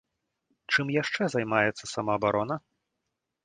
Чым 0.75 0.85
яшчэ 1.01 1.29
займаецца 1.35 1.93
самаабарона? 1.95 2.55